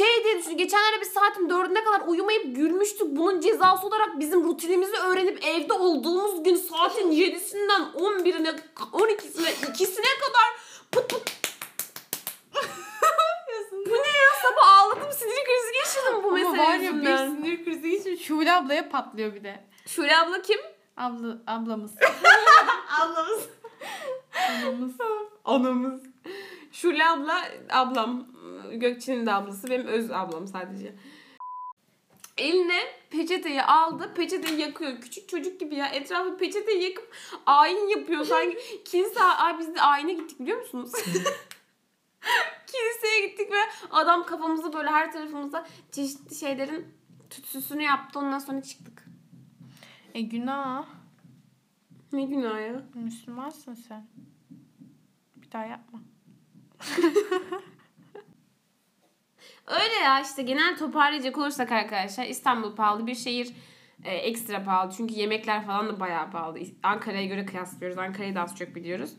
Şey 0.01 0.25
diye 0.25 0.39
düşün. 0.39 0.57
Geçenlerde 0.57 1.01
biz 1.01 1.09
saatin 1.09 1.51
dördüne 1.51 1.85
kadar 1.85 2.01
uyumayıp 2.07 2.57
gülmüştük. 2.57 3.07
Bunun 3.17 3.41
cezası 3.41 3.87
olarak 3.87 4.21
bizim 4.21 4.45
rutinimizi 4.45 4.97
öğrenip 4.97 5.45
evde 5.45 5.73
olduğumuz 5.73 6.43
gün 6.43 6.55
saatin 6.55 7.11
yedisinden 7.11 7.83
on 7.95 8.25
birine, 8.25 8.53
on 8.93 9.09
ikisine, 9.09 9.51
ikisine 9.71 10.07
kadar 10.21 10.57
pıt 10.93 11.11
pıt. 11.11 11.31
bu 13.87 13.91
ne 13.91 13.97
ya? 13.97 14.31
Sabah 14.43 14.79
ağladım 14.79 15.13
sinir 15.13 15.45
krizi 15.45 15.73
geçirdim 15.73 16.23
bu 16.23 16.29
Ama 16.29 16.37
mesele 16.37 16.59
var 16.59 16.73
ya 16.75 16.79
bir 16.81 16.85
yüzünden. 16.85 17.31
sinir 17.31 17.65
krizi 17.65 17.91
geçiyor. 17.91 18.17
Şule 18.19 18.53
ablaya 18.53 18.89
patlıyor 18.89 19.35
bir 19.35 19.45
de. 19.45 19.65
Şule 19.87 20.17
abla 20.17 20.43
kim? 20.43 20.61
Abla, 20.97 21.39
ablamız. 21.47 21.93
Ablamız. 23.01 23.49
ablamız. 24.63 24.93
Anamız. 25.45 26.03
Şule 26.73 27.07
abla 27.07 27.45
ablam. 27.71 28.27
Gökçe'nin 28.73 29.27
de 29.27 29.33
ablası. 29.33 29.71
Benim 29.71 29.87
öz 29.87 30.11
ablam 30.11 30.47
sadece. 30.47 30.95
Eline 32.37 32.81
peçeteyi 33.11 33.63
aldı. 33.63 34.15
Peçeteyi 34.15 34.61
yakıyor. 34.61 35.01
Küçük 35.01 35.29
çocuk 35.29 35.61
gibi 35.61 35.75
ya. 35.75 35.87
Etrafı 35.87 36.37
peçeteyi 36.37 36.83
yakıp 36.83 37.15
ayin 37.47 37.89
yapıyor. 37.89 38.25
Sanki 38.25 38.59
kilise... 38.85 39.23
Ay 39.23 39.59
biz 39.59 39.75
de 39.75 39.83
ayine 39.83 40.13
gittik 40.13 40.41
biliyor 40.41 40.61
musunuz? 40.61 40.93
Kiliseye 42.67 43.27
gittik 43.29 43.53
ve 43.53 43.59
adam 43.91 44.27
kafamızı 44.27 44.73
böyle 44.73 44.91
her 44.91 45.13
tarafımızda 45.13 45.67
çeşitli 45.93 46.35
şeylerin 46.35 46.95
tütsüsünü 47.31 47.83
yaptı. 47.83 48.19
Ondan 48.19 48.39
sonra 48.39 48.63
çıktık. 48.63 49.05
E 50.15 50.21
günah. 50.21 50.87
Ne 52.13 52.25
günah 52.25 52.61
ya. 52.61 52.83
Müslümansın 52.95 53.75
sen. 53.75 54.07
Bir 55.37 55.53
daha 55.53 55.65
yapma. 55.65 56.01
Öyle 59.67 59.95
ya 60.05 60.21
işte 60.21 60.43
genel 60.43 60.79
toparlayacak 60.79 61.39
olursak 61.39 61.73
arkadaşlar 61.73 62.25
İstanbul 62.25 62.77
pahalı 62.77 63.07
bir 63.07 63.15
şehir. 63.15 63.53
Ee, 64.05 64.15
ekstra 64.15 64.65
pahalı 64.65 64.93
çünkü 64.97 65.15
yemekler 65.15 65.67
falan 65.67 65.89
da 65.89 66.01
bayağı 66.01 66.31
pahalı. 66.31 66.59
Ankara'ya 66.83 67.27
göre 67.27 67.47
kıyaslıyoruz. 67.47 67.99
Ankara'yı 67.99 68.35
da 68.35 68.43
az 68.43 68.57
çok 68.57 68.75
biliyoruz. 68.75 69.11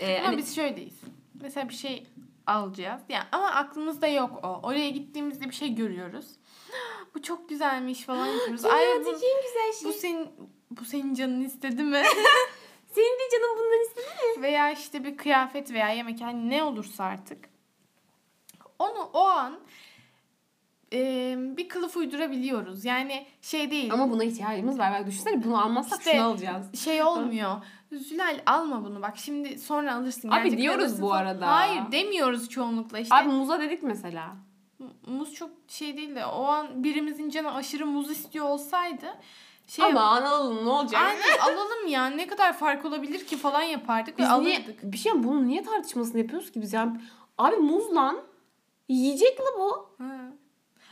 Ee, 0.00 0.18
Ama 0.18 0.28
hani- 0.28 0.36
biz 0.36 0.54
şöyleyiz. 0.56 1.00
Mesela 1.42 1.68
bir 1.68 1.74
şey 1.74 2.06
alacağız. 2.46 3.02
Yani 3.08 3.24
ama 3.32 3.46
aklımızda 3.46 4.06
yok 4.06 4.44
o. 4.44 4.60
Oraya 4.62 4.90
gittiğimizde 4.90 5.44
bir 5.44 5.54
şey 5.54 5.74
görüyoruz. 5.74 6.26
Bu 7.14 7.22
çok 7.22 7.48
güzelmiş 7.48 8.02
falan 8.02 8.26
yapıyoruz. 8.26 8.64
Ay 8.64 8.86
bu, 9.00 9.04
güzel 9.04 9.72
şey. 9.80 9.88
bu 9.88 9.92
senin 9.92 10.28
bu 10.70 10.84
senin 10.84 11.14
canın 11.14 11.40
istedi 11.40 11.82
mi? 11.82 12.02
Senin 12.96 13.18
de 13.18 13.22
canın 13.32 13.56
bundan 13.58 13.82
istedi 13.88 14.06
mi? 14.36 14.42
veya 14.42 14.70
işte 14.70 15.04
bir 15.04 15.16
kıyafet 15.16 15.72
veya 15.72 15.88
yemek 15.88 16.20
yani 16.20 16.50
ne 16.50 16.62
olursa 16.62 17.04
artık. 17.04 17.48
Onu 18.78 19.10
o 19.12 19.20
an 19.28 19.58
e, 20.92 21.34
bir 21.56 21.68
kılıf 21.68 21.96
uydurabiliyoruz. 21.96 22.84
Yani 22.84 23.26
şey 23.42 23.70
değil. 23.70 23.92
Ama 23.92 24.10
buna 24.10 24.24
ihtiyacımız 24.24 24.78
var. 24.78 24.92
Bak 25.00 25.06
düşünsene 25.06 25.44
bunu 25.44 25.64
almazsak 25.64 25.98
İşte- 25.98 26.12
şunu 26.12 26.22
alacağız. 26.24 26.74
şey 26.84 27.02
olmuyor. 27.02 27.56
Zülal 27.92 28.40
alma 28.46 28.84
bunu 28.84 29.02
bak 29.02 29.14
şimdi 29.16 29.58
sonra 29.58 29.94
alırsın. 29.94 30.30
Abi 30.30 30.56
diyoruz 30.56 30.80
alırsın 30.84 31.02
bu 31.02 31.08
falan. 31.08 31.20
arada. 31.26 31.46
Hayır 31.46 31.82
demiyoruz 31.92 32.48
çoğunlukla 32.48 32.98
işte. 32.98 33.14
Abi 33.14 33.28
muza 33.28 33.60
dedik 33.60 33.82
mesela. 33.82 34.36
Muz 35.06 35.34
çok 35.34 35.50
şey 35.68 35.96
değil 35.96 36.14
de 36.14 36.26
o 36.26 36.44
an 36.44 36.84
birimizin 36.84 37.30
canı 37.30 37.54
aşırı 37.54 37.86
muz 37.86 38.10
istiyor 38.10 38.44
olsaydı 38.44 39.06
şey 39.66 39.84
Ama 39.84 40.00
alalım 40.00 40.64
ne 40.64 40.70
olacak? 40.70 41.02
Aynen 41.02 41.38
alalım 41.38 41.86
ya 41.86 42.06
ne 42.06 42.26
kadar 42.26 42.58
fark 42.58 42.84
olabilir 42.84 43.26
ki 43.26 43.36
falan 43.36 43.62
yapardık 43.62 44.18
Biz 44.18 44.30
ve 44.30 44.40
niye, 44.40 44.58
alırdık. 44.58 44.92
bir 44.92 44.98
şey 44.98 45.12
bunun 45.24 45.48
niye 45.48 45.62
tartışmasını 45.62 46.18
yapıyoruz 46.18 46.52
ki 46.52 46.62
biz 46.62 46.72
yani? 46.72 47.00
Abi 47.38 47.56
muz 47.56 47.94
lan. 47.94 48.18
Yiyecek 48.88 49.40
la 49.40 49.58
bu. 49.58 49.88
Ha. 49.98 50.16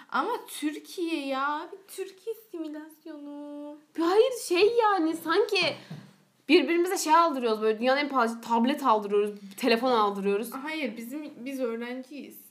Ama 0.08 0.32
Türkiye 0.48 1.26
ya 1.26 1.48
abi 1.48 1.76
Türkiye 1.88 2.36
simülasyonu. 2.50 3.76
Hayır 3.98 4.32
şey 4.48 4.76
yani 4.76 5.16
sanki 5.16 5.76
birbirimize 6.48 6.98
şey 6.98 7.14
aldırıyoruz 7.14 7.62
böyle 7.62 7.78
dünyanın 7.78 8.00
en 8.00 8.08
pahalı 8.08 8.40
tablet 8.40 8.82
aldırıyoruz, 8.86 9.30
telefon 9.56 9.90
aldırıyoruz. 9.90 10.50
Hayır 10.62 10.96
bizim 10.96 11.44
biz 11.44 11.60
öğrenciyiz. 11.60 12.44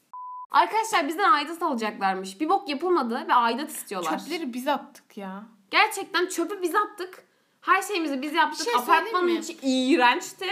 Arkadaşlar 0.52 1.08
bizden 1.08 1.32
aidat 1.32 1.64
alacaklarmış. 1.64 2.40
Bir 2.42 2.50
bok 2.50 2.70
yapılmadı 2.70 3.26
ve 3.28 3.34
aidat 3.34 3.70
istiyorlar. 3.70 4.20
Çöpleri 4.20 4.54
biz 4.54 4.68
attık 4.68 5.18
ya. 5.18 5.44
Gerçekten 5.74 6.28
çöpü 6.28 6.62
biz 6.62 6.76
attık. 6.76 7.24
Her 7.62 7.82
şeyimizi 7.82 8.22
biz 8.22 8.34
yaptık. 8.34 8.66
Şey 8.66 8.76
Apartmanın 8.76 9.26
mi? 9.26 9.34
içi 9.34 9.58
iğrençti. 9.64 10.50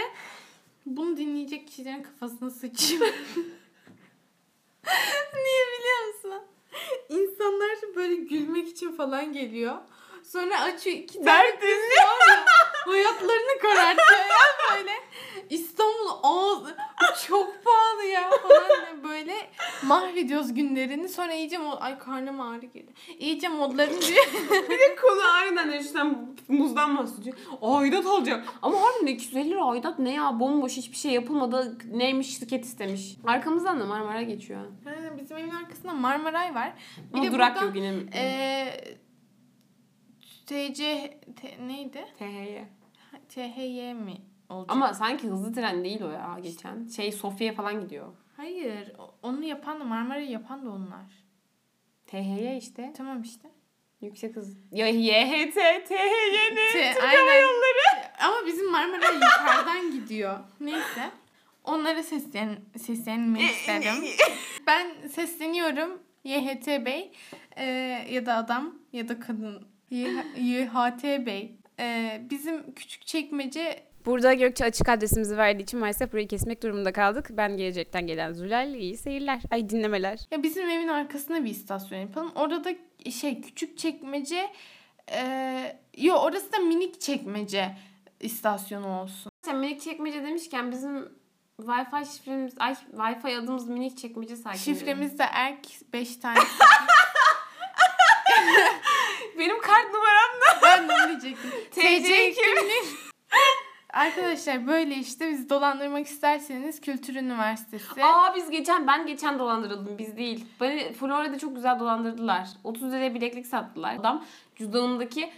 Bunu 0.86 1.16
dinleyecek 1.16 1.68
kişilerin 1.68 2.02
kafasına 2.02 2.50
sıçayım. 2.50 3.02
Niye 5.34 5.64
biliyor 5.78 6.06
musun? 6.06 6.42
İnsanlar 7.08 7.70
böyle 7.96 8.14
gülmek 8.14 8.68
için 8.68 8.96
falan 8.96 9.32
geliyor. 9.32 9.76
Sonra 10.24 10.60
açıyor 10.60 10.96
iki 10.96 11.24
tane 11.24 11.58
kız 11.60 11.68
var 11.68 12.28
ya, 12.28 12.44
hayatlarını 12.86 13.58
karartıyor 13.62 14.18
ya 14.18 14.76
böyle. 14.76 14.92
İstanbul 15.50 16.10
ağzı 16.22 16.76
çok 17.28 17.64
pahalı 17.64 18.04
ya 18.04 18.30
falan 18.30 18.68
diye 18.68 19.04
böyle 19.04 19.50
mahvediyoruz 19.86 20.54
günlerini. 20.54 21.08
Sonra 21.08 21.34
iyice 21.34 21.58
mod, 21.58 21.76
ay 21.80 21.98
karnım 21.98 22.40
ağrı 22.40 22.66
girdi. 22.66 22.92
İyice 23.18 23.48
modlarını 23.48 24.00
diyor. 24.00 24.26
Bir 24.70 24.78
de 24.78 24.96
konu 25.02 25.20
aynen 25.38 25.80
işte 25.80 25.98
muzdan 26.48 26.98
bahsediyor. 26.98 27.36
Aidat 27.62 28.06
alacak. 28.06 28.44
Ama 28.62 28.76
harbiden 28.82 29.12
250 29.14 29.50
lira 29.50 29.64
aidat 29.64 29.98
ne 29.98 30.12
ya? 30.12 30.40
Bomboş 30.40 30.76
hiçbir 30.76 30.96
şey 30.96 31.12
yapılmadı. 31.12 31.78
Neymiş 31.92 32.38
şirket 32.38 32.64
istemiş. 32.64 33.16
Arkamızdan 33.26 33.80
da 33.80 33.84
Marmara 33.86 34.22
geçiyor. 34.22 34.60
Ha, 34.84 34.90
Bizim 35.20 35.36
evin 35.36 35.50
arkasında 35.50 35.92
Marmaray 35.92 36.54
var. 36.54 36.72
Bir 37.12 37.18
Ama 37.18 37.26
de 37.26 37.32
durak 37.32 37.54
buradan, 37.54 37.66
yok 37.66 37.76
yine. 37.76 37.92
Eee 38.14 38.98
TC 40.46 40.74
T- 41.40 41.66
neydi? 41.68 42.04
THY. 42.18 42.58
THY 43.28 43.92
mi 43.94 44.14
olacak? 44.48 44.70
Ama 44.76 44.94
sanki 44.94 45.28
hızlı 45.28 45.52
tren 45.54 45.84
değil 45.84 46.02
o 46.02 46.10
ya 46.10 46.38
geçen. 46.42 46.88
Şey 46.88 47.12
Sofya'ya 47.12 47.54
falan 47.54 47.80
gidiyor. 47.80 48.06
Hayır. 48.42 48.92
Onu 49.22 49.44
yapan 49.44 49.80
da 49.80 49.84
Marmara'yı 49.84 50.30
yapan 50.30 50.66
da 50.66 50.70
onlar. 50.70 51.06
THY 52.06 52.58
işte. 52.58 52.92
Tamam 52.96 53.22
işte. 53.22 53.48
Yüksek 54.00 54.36
hız. 54.36 54.56
Ya 54.72 54.88
YHT, 54.88 55.54
THY 55.88 56.54
ne? 56.54 56.72
T- 56.72 56.92
Türk. 56.94 57.02
Hava 57.02 57.34
Yolları. 57.34 58.12
Ama 58.20 58.46
bizim 58.46 58.70
Marmara 58.70 59.12
yukarıdan 59.12 59.92
gidiyor. 59.92 60.38
Neyse. 60.60 61.10
Onlara 61.64 62.02
seslen 62.02 62.56
seslenmek 62.78 63.42
isterim. 63.42 64.04
Ben 64.66 65.08
sesleniyorum. 65.08 66.02
YHT 66.24 66.66
Bey 66.66 67.12
e, 67.56 67.64
ya 68.10 68.26
da 68.26 68.36
adam 68.36 68.74
ya 68.92 69.08
da 69.08 69.20
kadın 69.20 69.68
YHT 70.36 71.26
Bey. 71.26 71.56
E, 71.78 72.20
bizim 72.30 72.74
küçük 72.74 73.06
çekmece 73.06 73.91
Burada 74.06 74.34
Gökçe 74.34 74.64
açık 74.64 74.88
adresimizi 74.88 75.36
verdiği 75.36 75.62
için 75.62 75.80
maalesef 75.80 76.12
burayı 76.12 76.28
kesmek 76.28 76.62
durumunda 76.62 76.92
kaldık. 76.92 77.28
Ben 77.30 77.56
gelecekten 77.56 78.06
gelen 78.06 78.32
Zülal 78.32 78.74
iyi 78.74 78.96
seyirler. 78.96 79.40
Ay 79.50 79.70
dinlemeler. 79.70 80.18
Ya 80.30 80.42
bizim 80.42 80.70
evin 80.70 80.88
arkasında 80.88 81.44
bir 81.44 81.50
istasyon 81.50 81.98
yapalım. 81.98 82.32
Orada 82.34 82.64
da 82.64 82.70
şey 83.10 83.40
küçük 83.40 83.78
çekmece 83.78 84.50
e, 85.12 85.80
yo 85.96 86.14
orası 86.14 86.52
da 86.52 86.58
minik 86.58 87.00
çekmece 87.00 87.76
istasyonu 88.20 89.00
olsun. 89.00 89.32
Sen 89.44 89.56
minik 89.56 89.80
çekmece 89.80 90.22
demişken 90.22 90.72
bizim 90.72 91.08
Wi-Fi 91.60 92.16
şifremiz, 92.16 92.54
ay 92.58 92.72
Wi-Fi 92.96 93.38
adımız 93.38 93.68
minik 93.68 93.98
çekmece 93.98 94.36
sakin. 94.36 94.58
Şifremiz 94.58 95.18
de 95.18 95.24
erk 95.32 95.92
5 95.92 96.16
tane. 96.16 96.38
Benim 99.38 99.60
kart 99.60 99.92
numaram 99.94 100.40
da. 100.40 100.60
ben 100.62 100.88
onu 100.88 101.08
diyecektim. 101.08 101.50
TC 101.70 101.80
TC 101.80 102.32
kimlik. 102.32 103.01
Arkadaşlar 103.92 104.66
böyle 104.66 104.94
işte 104.94 105.30
bizi 105.30 105.50
dolandırmak 105.50 106.06
isterseniz 106.06 106.80
Kültür 106.80 107.14
Üniversitesi. 107.14 108.04
Aa 108.04 108.34
biz 108.36 108.50
geçen 108.50 108.86
ben 108.86 109.06
geçen 109.06 109.38
dolandırıldım 109.38 109.98
biz 109.98 110.16
değil. 110.16 110.44
Beni 110.60 110.92
Florya'da 110.92 111.38
çok 111.38 111.54
güzel 111.54 111.80
dolandırdılar. 111.80 112.48
30 112.64 112.92
liraya 112.92 113.14
bileklik 113.14 113.46
sattılar. 113.46 113.96
Adam 113.96 114.24
cüzdanındaki 114.56 115.30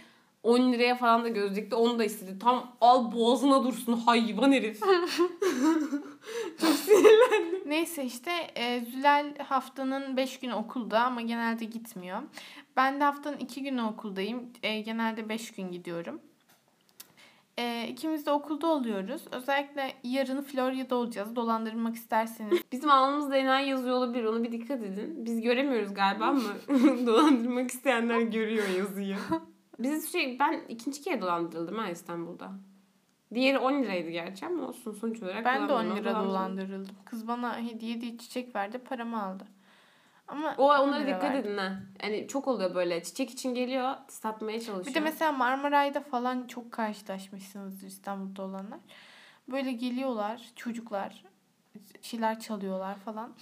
10 0.43 0.73
liraya 0.73 0.95
falan 0.95 1.23
da 1.23 1.29
gözlükte 1.29 1.75
onu 1.75 1.99
da 1.99 2.03
istedi. 2.03 2.39
Tam 2.39 2.75
al 2.81 3.11
boğazına 3.11 3.63
dursun 3.63 3.93
hayvan 3.93 4.51
herif. 4.51 4.79
çok 6.61 6.73
sinirlendim. 6.73 7.61
Neyse 7.65 8.03
işte 8.03 8.31
e, 8.55 8.79
Zülal 8.79 9.37
haftanın 9.37 10.17
5 10.17 10.39
günü 10.39 10.53
okulda 10.53 10.99
ama 10.99 11.21
genelde 11.21 11.65
gitmiyor. 11.65 12.21
Ben 12.77 12.99
de 12.99 13.03
haftanın 13.03 13.37
2 13.37 13.63
günü 13.63 13.81
okuldayım. 13.81 14.49
E, 14.63 14.81
genelde 14.81 15.29
5 15.29 15.51
gün 15.51 15.71
gidiyorum. 15.71 16.21
E, 17.57 17.87
ikimiz 17.87 18.25
de 18.25 18.31
okulda 18.31 18.67
oluyoruz. 18.67 19.25
Özellikle 19.31 19.93
yarın 20.03 20.41
Florya'da 20.41 20.95
olacağız. 20.95 21.35
Dolandırmak 21.35 21.95
isterseniz. 21.95 22.61
Bizim 22.71 22.91
alnımızda 22.91 23.37
enayi 23.37 23.69
yazıyor 23.69 23.95
olabilir 23.95 24.23
ona 24.23 24.43
bir 24.43 24.51
dikkat 24.51 24.83
edin. 24.83 25.25
Biz 25.25 25.41
göremiyoruz 25.41 25.93
galiba 25.93 26.25
ama 26.25 26.41
dolandırmak 27.05 27.71
isteyenler 27.71 28.21
görüyor 28.21 28.67
yazıyı. 28.77 29.17
Biz 29.79 30.11
şey 30.11 30.39
ben 30.39 30.61
ikinci 30.69 31.01
kere 31.01 31.21
dolandırıldım 31.21 31.77
ha 31.77 31.89
İstanbul'da. 31.89 32.51
Diğeri 33.33 33.57
10 33.57 33.83
liraydı 33.83 34.09
gerçi 34.09 34.45
ama 34.45 34.67
olsun 34.67 34.91
sonuç 34.91 35.23
olarak. 35.23 35.45
Ben 35.45 35.59
de 35.59 35.63
10 35.63 35.69
dolandırma, 35.69 35.95
lira 35.95 36.23
dolandırıldım. 36.23 36.95
Kız 37.05 37.27
bana 37.27 37.59
hediye 37.59 38.01
diye 38.01 38.17
çiçek 38.17 38.55
verdi 38.55 38.77
paramı 38.77 39.23
aldı. 39.23 39.47
Ama 40.27 40.55
O 40.57 40.63
10 40.73 40.79
onlara 40.79 41.07
dikkat 41.07 41.23
verdi. 41.23 41.37
edin 41.47 41.57
ha. 41.57 41.73
Yani 42.03 42.27
çok 42.27 42.47
oluyor 42.47 42.75
böyle. 42.75 43.03
Çiçek 43.03 43.29
için 43.29 43.55
geliyor, 43.55 43.93
satmaya 44.07 44.59
çalışıyor. 44.61 44.85
Bir 44.85 44.93
de 44.93 44.99
mesela 44.99 45.31
Marmaray'da 45.31 46.01
falan 46.01 46.47
çok 46.47 46.71
karşılaşmışsınızdır 46.71 47.87
İstanbul'da 47.87 48.41
olanlar. 48.43 48.79
Böyle 49.47 49.71
geliyorlar 49.71 50.41
çocuklar 50.55 51.23
şeyler 52.01 52.39
çalıyorlar 52.39 52.95
falan. 52.95 53.33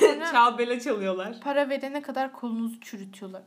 Sonra 0.00 0.26
Çalbele 0.32 0.80
çalıyorlar. 0.80 1.40
para 1.40 1.68
verene 1.68 2.02
kadar 2.02 2.32
kolunuzu 2.32 2.80
çürütüyorlar. 2.80 3.42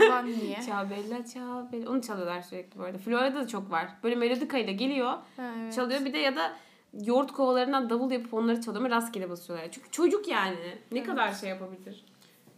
Ulan 0.00 0.26
niye? 0.26 0.62
Çalbella 0.66 1.26
çalbella. 1.26 1.90
Onu 1.90 2.02
çalıyorlar 2.02 2.42
sürekli 2.42 2.78
bu 2.78 2.82
arada. 2.84 2.98
Florya'da 2.98 3.40
da 3.40 3.46
çok 3.48 3.70
var. 3.70 3.88
Böyle 4.02 4.14
melodikayla 4.14 4.72
geliyor, 4.72 5.08
Ha, 5.36 5.52
evet. 5.58 5.74
çalıyor 5.74 6.04
bir 6.04 6.12
de 6.12 6.18
ya 6.18 6.36
da 6.36 6.52
yoğurt 7.04 7.32
kovalarından 7.32 7.90
davul 7.90 8.10
yapıp 8.10 8.34
onları 8.34 8.60
çalıyor 8.60 8.84
ama 8.84 8.96
rastgele 8.96 9.30
basıyorlar. 9.30 9.68
Çünkü 9.72 9.90
çocuk 9.90 10.28
yani. 10.28 10.78
Ne 10.92 10.98
Evet. 10.98 11.06
kadar 11.06 11.32
şey 11.34 11.48
yapabilir? 11.48 12.04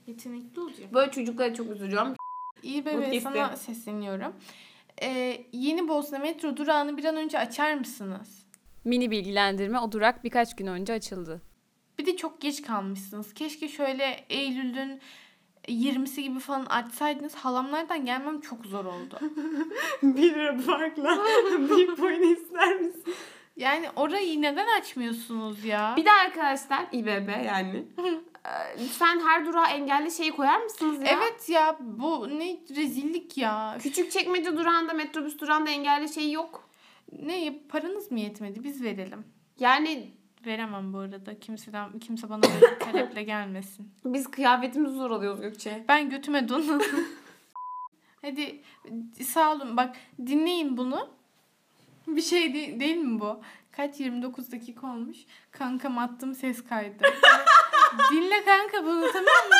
Yetenekli 0.06 0.60
olacak. 0.60 0.94
Böyle 0.94 1.10
çocuklara 1.10 1.54
çok 1.54 1.70
üzülüyorum. 1.70 2.14
İyi 2.62 2.82
Mutlu 2.82 2.98
bebe 2.98 3.06
hissi. 3.10 3.20
sana 3.20 3.56
sesleniyorum. 3.56 4.32
Ee, 5.02 5.44
yeni 5.52 5.88
Bosna 5.88 6.18
metro 6.18 6.56
durağını 6.56 6.96
bir 6.96 7.04
an 7.04 7.16
önce 7.16 7.38
açar 7.38 7.74
mısınız? 7.74 8.46
Mini 8.84 9.10
bilgilendirme 9.10 9.78
o 9.80 9.92
durak 9.92 10.24
birkaç 10.24 10.56
gün 10.56 10.66
önce 10.66 10.92
açıldı. 10.92 11.42
Bir 11.98 12.06
de 12.06 12.16
çok 12.16 12.40
geç 12.40 12.62
kalmışsınız. 12.62 13.34
Keşke 13.34 13.68
şöyle 13.68 14.24
Eylül'ün 14.30 15.00
20'si 15.68 16.20
gibi 16.20 16.38
falan 16.38 16.64
açsaydınız. 16.64 17.34
Halamlardan 17.34 18.04
gelmem 18.06 18.40
çok 18.40 18.66
zor 18.66 18.84
oldu. 18.84 19.18
bir 20.02 20.22
lira 20.34 20.58
farkla 20.58 21.18
büyük 21.70 21.98
boyunu 22.00 22.24
ister 22.24 22.80
misin? 22.80 23.14
Yani 23.58 23.90
orayı 23.96 24.42
neden 24.42 24.80
açmıyorsunuz 24.80 25.64
ya? 25.64 25.94
Bir 25.96 26.04
de 26.04 26.12
arkadaşlar 26.12 26.86
İBB 26.92 27.44
yani. 27.46 27.84
Ee, 27.98 28.82
Lütfen 28.84 29.20
her 29.20 29.46
durağa 29.46 29.68
engelli 29.68 30.10
şeyi 30.10 30.30
koyar 30.30 30.60
mısınız 30.60 31.02
ya? 31.02 31.08
Evet 31.08 31.48
ya 31.48 31.76
bu 31.80 32.28
ne 32.28 32.58
rezillik 32.76 33.38
ya. 33.38 33.78
Küçük 33.82 34.12
çekmece 34.12 34.56
durağında, 34.56 34.92
metrobüs 34.92 35.38
durağında 35.38 35.70
engelli 35.70 36.08
şey 36.08 36.32
yok. 36.32 36.68
Ne 37.12 37.58
paranız 37.68 38.10
mı 38.10 38.20
yetmedi? 38.20 38.64
Biz 38.64 38.82
verelim. 38.82 39.24
Yani 39.58 40.10
Veremem 40.46 40.92
bu 40.92 40.98
arada. 40.98 41.40
Kimseden 41.40 41.98
kimse 41.98 42.30
bana 42.30 42.42
böyle 42.42 42.78
taleple 42.78 43.22
gelmesin. 43.22 43.90
biz 44.04 44.30
kıyafetimizi 44.30 44.94
zor 44.94 45.10
alıyoruz 45.10 45.40
Gökçe. 45.40 45.84
Ben 45.88 46.10
götüme 46.10 46.48
donadım. 46.48 46.82
Hadi 48.22 48.62
sağ 49.24 49.52
olun. 49.52 49.76
Bak 49.76 49.96
dinleyin 50.26 50.76
bunu. 50.76 51.17
Bir 52.16 52.22
şey 52.22 52.54
de- 52.54 52.80
değil 52.80 52.96
mi 52.96 53.20
bu? 53.20 53.42
Kaç 53.72 54.00
29 54.00 54.52
dakika 54.52 54.86
olmuş. 54.86 55.18
Kankam 55.50 55.98
attım 55.98 56.34
ses 56.34 56.64
kaydı. 56.64 57.04
dinle 58.12 58.44
kanka 58.44 58.84
bunu 58.84 59.06
tamam 59.12 59.48
mı? 59.48 59.58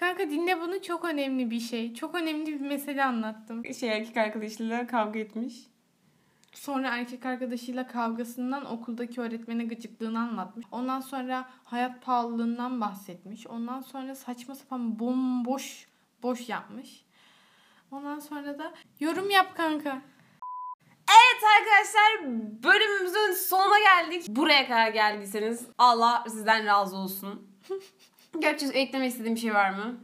Kanka 0.00 0.30
dinle 0.30 0.60
bunu 0.60 0.82
çok 0.82 1.04
önemli 1.04 1.50
bir 1.50 1.60
şey. 1.60 1.94
Çok 1.94 2.14
önemli 2.14 2.46
bir 2.46 2.60
mesele 2.60 3.04
anlattım. 3.04 3.74
Şey 3.74 3.88
erkek 3.88 4.16
arkadaşıyla 4.16 4.86
kavga 4.86 5.18
etmiş. 5.18 5.54
Sonra 6.52 6.96
erkek 6.96 7.26
arkadaşıyla 7.26 7.86
kavgasından 7.86 8.64
okuldaki 8.72 9.20
öğretmene 9.20 9.64
gıcıklığını 9.64 10.18
anlatmış. 10.18 10.66
Ondan 10.70 11.00
sonra 11.00 11.48
hayat 11.64 12.02
pahalılığından 12.02 12.80
bahsetmiş. 12.80 13.46
Ondan 13.46 13.80
sonra 13.80 14.14
saçma 14.14 14.54
sapan 14.54 14.98
bomboş 14.98 15.88
boş 16.22 16.48
yapmış. 16.48 17.04
Ondan 17.90 18.18
sonra 18.18 18.58
da 18.58 18.72
yorum 19.00 19.30
yap 19.30 19.56
kanka. 19.56 20.02
Evet 21.38 21.50
arkadaşlar 21.60 22.32
bölümümüzün 22.62 23.32
sonuna 23.32 23.78
geldik. 23.78 24.24
Buraya 24.28 24.68
kadar 24.68 24.88
geldiyseniz 24.88 25.66
Allah 25.78 26.24
sizden 26.28 26.66
razı 26.66 26.96
olsun. 26.96 27.48
Gökçe 28.34 28.66
eklemek 28.66 29.10
istediğim 29.10 29.34
bir 29.34 29.40
şey 29.40 29.54
var 29.54 29.70
mı? 29.70 29.96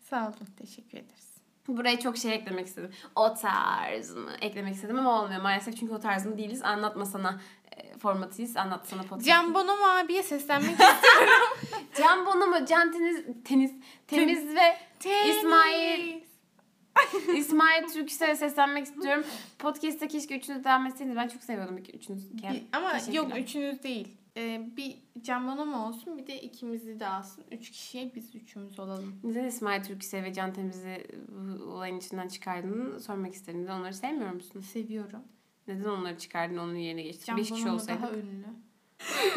Sağ 0.00 0.22
olun. 0.22 0.34
Teşekkür 0.58 0.98
ederiz. 0.98 1.36
Buraya 1.68 2.00
çok 2.00 2.16
şey 2.16 2.34
eklemek 2.34 2.66
istedim. 2.66 2.90
O 3.16 3.34
tarz 3.34 4.14
mı 4.14 4.30
eklemek 4.40 4.74
istedim 4.74 4.98
ama 4.98 5.22
olmuyor 5.22 5.42
maalesef 5.42 5.78
çünkü 5.78 5.94
o 5.94 6.00
tarz 6.00 6.26
mı 6.26 6.38
değiliz. 6.38 6.62
Anlatmasana 6.62 7.40
e, 7.76 7.98
formatıyız. 7.98 8.56
Anlatsana 8.56 9.02
podcast. 9.02 9.26
Can 9.26 9.54
Bonomo 9.54 9.84
abiye 9.86 10.22
seslenmek 10.22 10.70
istiyorum. 10.80 11.58
Can 11.98 12.26
Bonomo, 12.26 12.66
Can 12.66 12.92
Teniz, 12.92 13.24
Teniz, 13.44 13.72
Temiz 14.06 14.54
ve 14.54 14.76
İsmail. 15.28 16.25
İsmail 17.36 17.88
Türküsel'e 17.88 18.36
seslenmek 18.36 18.84
istiyorum. 18.84 19.24
Podcast'te 19.58 20.08
keşke 20.08 20.38
üçünüz 20.38 20.64
devam 20.64 20.86
etseydiniz. 20.86 21.16
Ben 21.16 21.28
çok 21.28 21.42
seviyordum 21.42 21.78
üçünüz. 21.78 22.28
Ama 22.72 22.92
yok 23.12 23.38
üçünüz 23.38 23.82
değil. 23.82 24.08
Ee, 24.36 24.60
bir 24.76 24.96
Can 25.22 25.48
Bonomo 25.48 25.88
olsun 25.88 26.18
bir 26.18 26.26
de 26.26 26.40
ikimizi 26.40 27.00
de 27.00 27.06
alsın. 27.06 27.44
Üç 27.50 27.70
kişiye 27.70 28.14
biz 28.14 28.34
üçümüz 28.34 28.78
olalım. 28.78 29.20
Neden 29.24 29.44
İsmail 29.44 29.82
Türküsel 29.84 30.24
ve 30.24 30.32
Can 30.32 30.52
Temiz'i 30.52 31.06
olayın 31.66 31.98
içinden 31.98 32.28
çıkardığını 32.28 33.00
sormak 33.00 33.34
istedim. 33.34 33.62
Neden 33.62 33.80
onları 33.80 33.94
sevmiyor 33.94 34.32
musun? 34.32 34.60
Seviyorum. 34.60 35.22
Neden 35.68 35.88
onları 35.88 36.18
çıkardın 36.18 36.56
onun 36.56 36.74
yerine 36.74 37.02
geçtin? 37.02 37.24
Can 37.26 37.36
Beş 37.36 37.50
kişi 37.50 37.70
olsaydık. 37.70 38.02
daha 38.02 38.12
ünlü. 38.12 38.46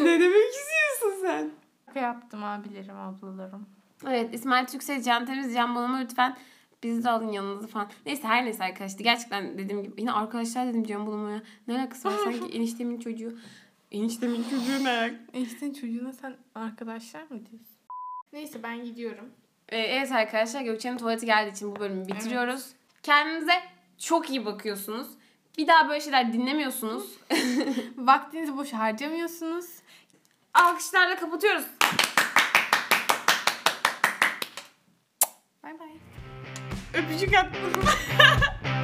ne 0.00 0.20
demek 0.20 0.50
istiyorsun 0.54 1.22
sen? 1.22 1.50
Şaka 1.86 2.00
yaptım 2.00 2.44
abilerim 2.44 2.96
ablalarım. 2.96 3.66
Evet 4.06 4.34
İsmail 4.34 4.66
Türksel, 4.66 5.02
Can 5.02 5.26
Temiz, 5.26 5.54
Can 5.54 5.74
Bonomo 5.74 5.98
lütfen 5.98 6.36
bizi 6.82 7.04
de 7.04 7.10
alın 7.10 7.32
yanınıza 7.32 7.66
falan. 7.66 7.90
Neyse 8.06 8.22
her 8.28 8.44
neyse 8.44 8.64
arkadaşlar. 8.64 9.00
Gerçekten 9.00 9.58
dediğim 9.58 9.82
gibi 9.82 10.00
yine 10.00 10.12
arkadaşlar 10.12 10.66
dedim 10.66 10.84
Can 10.84 11.06
Bonomo'ya. 11.06 11.42
Ne 11.68 11.78
alakası 11.78 12.08
var 12.08 12.14
sanki 12.24 12.44
eniştemin 12.56 13.00
çocuğu. 13.00 13.38
Eniştemin 13.90 14.44
çocuğu 14.50 14.84
ne 14.84 15.14
Eniştenin 15.32 15.72
çocuğuna 15.72 16.12
sen 16.12 16.36
arkadaşlar 16.54 17.22
mı 17.22 17.28
diyorsun? 17.28 17.76
Neyse 18.32 18.62
ben 18.62 18.84
gidiyorum. 18.84 19.30
Ee, 19.68 19.78
evet 19.78 20.12
arkadaşlar 20.12 20.62
Gökçe'nin 20.62 20.98
tuvaleti 20.98 21.26
geldiği 21.26 21.52
için 21.52 21.76
bu 21.76 21.80
bölümü 21.80 22.08
bitiriyoruz. 22.08 22.66
Kendinize 23.02 23.62
çok 23.98 24.30
iyi 24.30 24.46
bakıyorsunuz. 24.46 25.08
Bir 25.58 25.66
daha 25.66 25.88
böyle 25.88 26.00
şeyler 26.00 26.32
dinlemiyorsunuz. 26.32 27.18
Vaktinizi 27.96 28.56
boş 28.56 28.72
harcamıyorsunuz. 28.72 29.66
Alkışlarla 30.54 31.16
kapatıyoruz. 31.16 31.64
Öpücük 36.94 37.34
attım. 37.34 37.60